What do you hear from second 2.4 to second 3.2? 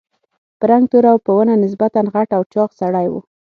چاغ سړی و.